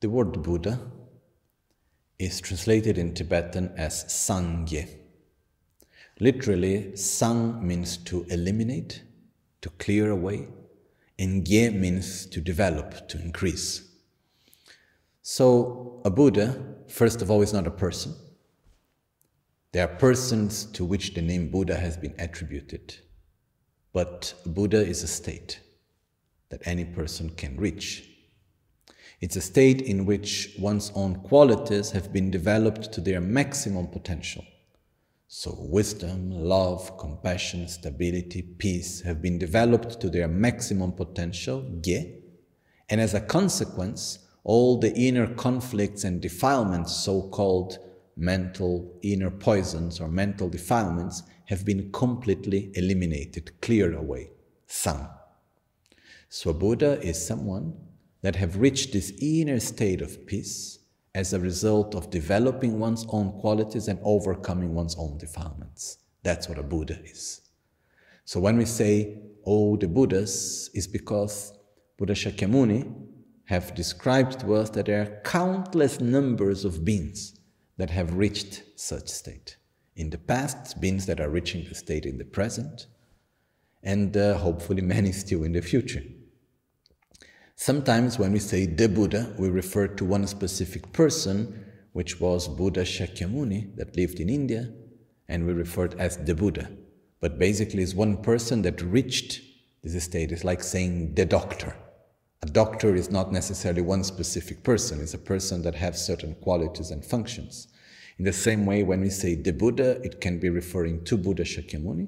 [0.00, 0.78] The word Buddha
[2.18, 4.86] is translated in Tibetan as Sangye.
[6.20, 9.02] Literally, Sang means to eliminate,
[9.62, 10.48] to clear away,
[11.18, 13.88] and Gye means to develop, to increase.
[15.22, 18.14] So, a Buddha, first of all, is not a person.
[19.72, 22.96] There are persons to which the name Buddha has been attributed,
[23.94, 25.60] but Buddha is a state
[26.50, 28.10] that any person can reach.
[29.20, 34.44] It's a state in which one's own qualities have been developed to their maximum potential.
[35.26, 42.12] So, wisdom, love, compassion, stability, peace have been developed to their maximum potential, Gye,
[42.88, 47.78] and as a consequence, all the inner conflicts and defilements, so called
[48.16, 54.30] mental inner poisons or mental defilements have been completely eliminated, cleared away.
[54.66, 55.08] Sang.
[56.28, 57.74] So a Buddha is someone
[58.26, 60.80] that have reached this inner state of peace
[61.14, 65.98] as a result of developing one's own qualities and overcoming one's own defilements.
[66.24, 67.42] That's what a Buddha is.
[68.24, 71.52] So when we say, oh, the Buddhas, is because
[71.98, 72.92] Buddha Shakyamuni
[73.44, 77.38] have described to us that there are countless numbers of beings
[77.76, 79.56] that have reached such state.
[79.94, 82.88] In the past, beings that are reaching the state in the present,
[83.84, 86.02] and uh, hopefully many still in the future.
[87.58, 92.82] Sometimes when we say the Buddha, we refer to one specific person, which was Buddha
[92.82, 94.70] Shakyamuni that lived in India,
[95.26, 96.70] and we refer to as the Buddha.
[97.18, 99.40] But basically, it's one person that reached
[99.82, 100.32] this state.
[100.32, 101.74] It's like saying the doctor.
[102.42, 106.90] A doctor is not necessarily one specific person, it's a person that has certain qualities
[106.90, 107.68] and functions.
[108.18, 111.44] In the same way, when we say the Buddha, it can be referring to Buddha
[111.44, 112.06] Shakyamuni,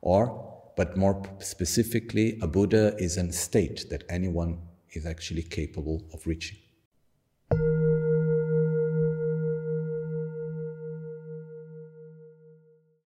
[0.00, 4.58] or, but more specifically, a Buddha is a state that anyone
[4.92, 6.58] is actually capable of reaching.